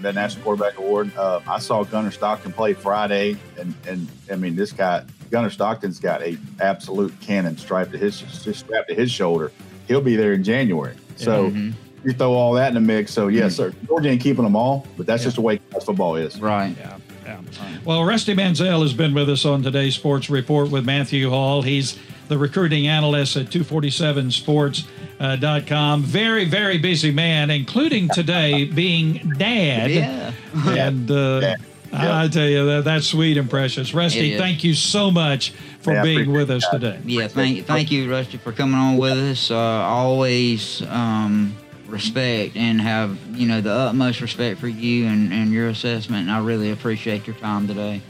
[0.01, 1.11] that National Quarterback Award.
[1.17, 5.99] Uh, I saw Gunnar Stockton play Friday, and and I mean this guy Gunnar Stockton's
[5.99, 9.51] got a absolute cannon strapped to his just strapped to his shoulder.
[9.87, 10.95] He'll be there in January.
[11.15, 11.73] So Mhm.
[12.03, 13.13] you throw all that in the mix.
[13.13, 13.73] So yes, sir.
[13.87, 16.39] Georgia ain't keeping them all, but that's just the way college football is.
[16.41, 16.75] Right.
[16.77, 17.37] Yeah, yeah.
[17.85, 21.61] Well, Rusty Mansell has been with us on today's Sports Report with Matthew Hall.
[21.61, 26.03] He's the recruiting analyst at 247sports.com.
[26.03, 29.91] Very, very busy man, including today being dad.
[29.91, 30.31] Yeah.
[30.67, 31.55] And uh, Yeah.
[31.93, 33.93] I tell you, that, that's sweet and precious.
[33.93, 36.81] Rusty, thank you so much for Yeah, being with us that.
[36.81, 36.99] today.
[37.05, 39.49] Yeah, thank thank you, Rusty, for coming on with us.
[39.51, 41.55] Uh, always um,
[41.87, 46.23] respect and have you know the utmost respect for you and, and your assessment.
[46.27, 48.01] And I really appreciate your time today.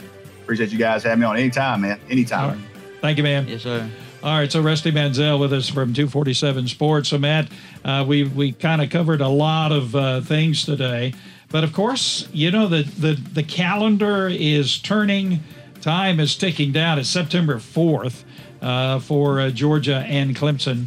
[0.42, 2.00] Appreciate you guys having me on anytime, man.
[2.10, 2.44] Anytime.
[2.44, 2.60] All right.
[3.02, 3.46] Thank you, man.
[3.46, 3.88] Yes, sir.
[4.22, 7.10] All right, so Rusty Mansell with us from 247 Sports.
[7.10, 7.48] So, Matt,
[7.84, 11.12] uh, we we kind of covered a lot of uh, things today,
[11.50, 15.40] but of course, you know the the the calendar is turning.
[15.82, 16.98] Time is ticking down.
[16.98, 18.24] It's September 4th
[18.62, 20.86] uh, for uh, Georgia and Clemson,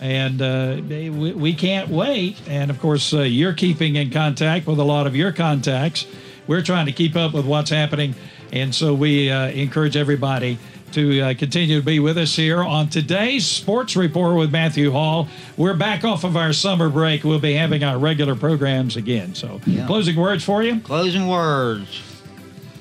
[0.00, 2.40] and uh, we, we can't wait.
[2.46, 6.06] And of course, uh, you're keeping in contact with a lot of your contacts.
[6.46, 8.14] We're trying to keep up with what's happening,
[8.52, 10.58] and so we encourage everybody
[10.92, 15.28] to uh, continue to be with us here on today's Sports Report with Matthew Hall.
[15.56, 17.24] We're back off of our summer break.
[17.24, 19.34] We'll be having our regular programs again.
[19.34, 19.86] So, Yeah.
[19.86, 20.80] closing words for you.
[20.80, 22.02] Closing words.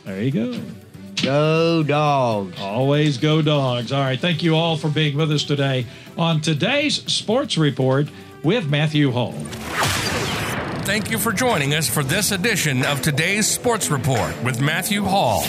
[0.05, 0.59] There you go.
[1.21, 2.59] Go Dawgs.
[2.59, 3.91] Always go Dawgs.
[3.91, 4.19] All right.
[4.19, 5.85] Thank you all for being with us today
[6.17, 8.07] on today's Sports Report
[8.43, 9.33] with Matthew Hall.
[10.88, 15.42] Thank you for joining us for this edition of today's Sports Report with Matthew Hall.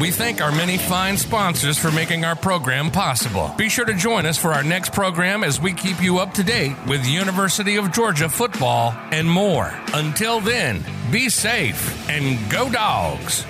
[0.00, 3.54] We thank our many fine sponsors for making our program possible.
[3.56, 6.42] Be sure to join us for our next program as we keep you up to
[6.42, 9.72] date with University of Georgia football and more.
[9.94, 13.44] Until then, be safe and go Dawgs.